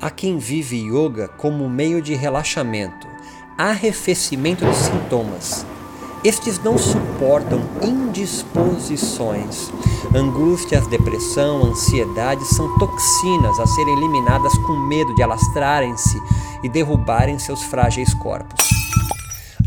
[0.00, 3.06] Há quem vive yoga como meio de relaxamento,
[3.56, 5.64] arrefecimento de sintomas.
[6.22, 9.70] Estes não suportam indisposições.
[10.14, 16.20] Angústias, depressão, ansiedade são toxinas a serem eliminadas com medo de alastrarem-se
[16.62, 18.75] e derrubarem seus frágeis corpos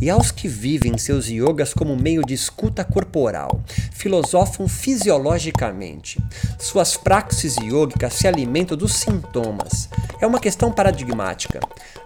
[0.02, 3.62] e aos que vivem seus yogas como meio de escuta corporal,
[3.92, 6.18] filosofam fisiologicamente.
[6.58, 9.90] Suas praxis yogicas se alimentam dos sintomas.
[10.22, 11.60] É uma questão paradigmática,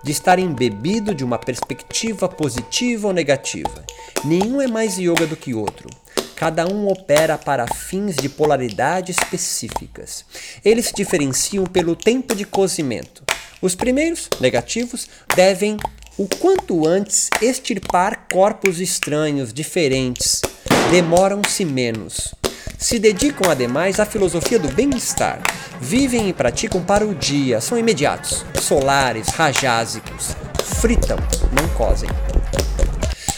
[0.04, 3.84] de estar embebido de uma perspectiva positiva ou negativa.
[4.26, 5.90] Nenhum é mais yoga do que outro.
[6.36, 10.26] Cada um opera para fins de polaridade específicas.
[10.66, 13.24] Eles se diferenciam pelo tempo de cozimento.
[13.62, 15.78] Os primeiros, negativos, devem
[16.16, 20.42] o quanto antes extirpar corpos estranhos, diferentes,
[20.92, 22.36] demoram-se menos.
[22.78, 25.42] Se dedicam ademais à filosofia do bem-estar.
[25.82, 30.36] Vivem e praticam para o dia, são imediatos, solares, rajásicos.
[30.80, 31.18] Fritam,
[31.52, 32.10] não cozem.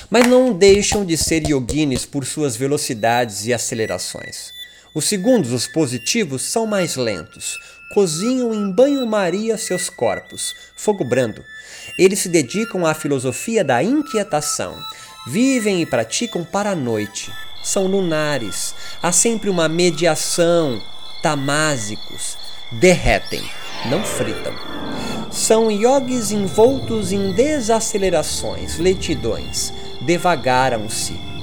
[0.09, 4.53] Mas não deixam de ser yoginis por suas velocidades e acelerações.
[4.95, 7.59] Os segundos, os positivos, são mais lentos.
[7.93, 11.43] Cozinham em banho-maria seus corpos, fogo brando,
[11.97, 14.75] eles se dedicam à filosofia da inquietação.
[15.27, 17.31] Vivem e praticam para a noite.
[17.63, 18.75] São lunares.
[19.01, 20.81] Há sempre uma mediação.
[21.21, 22.37] Tamásicos.
[22.71, 23.43] Derretem,
[23.89, 24.53] não fritam.
[25.31, 29.71] São yogis envoltos em desacelerações, letidões.
[30.01, 31.34] Devagaram-se.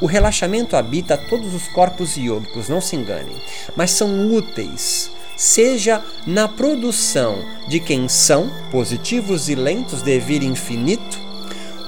[0.00, 3.36] O relaxamento habita todos os corpos yogicos, não se enganem,
[3.74, 7.36] mas são úteis seja na produção
[7.68, 11.20] de quem são, positivos e lentos de vir infinito,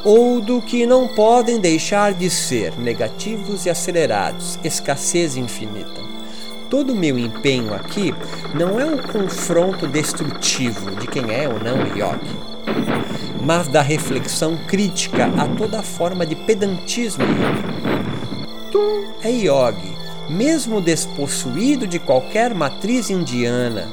[0.04, 6.06] ou do que não podem deixar de ser, negativos e acelerados, escassez infinita.
[6.70, 8.14] Todo o meu empenho aqui
[8.54, 12.36] não é um confronto destrutivo de quem é ou não yogi,
[13.48, 18.70] mas da reflexão crítica a toda forma de pedantismo yogi.
[18.70, 19.96] Tu é yogi,
[20.28, 23.88] mesmo despossuído de qualquer matriz indiana.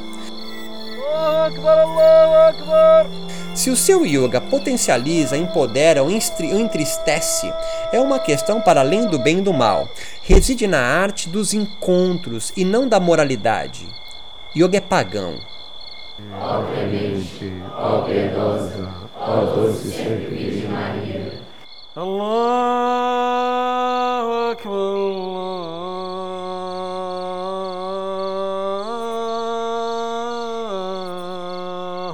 [3.54, 7.50] Se o seu yoga potencializa, empodera ou entristece,
[7.94, 9.88] é uma questão para além do bem e do mal.
[10.22, 13.88] Reside na arte dos encontros e não da moralidade.
[14.54, 15.55] Yoga é pagão.
[16.34, 20.00] all their ministry, all their gospel, all those.
[21.98, 22.76] Allahu
[24.52, 25.26] Akbar.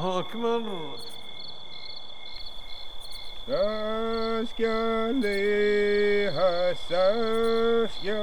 [0.01, 0.97] Allahu Akbar.
[3.47, 8.21] Saskia Leha, Saskia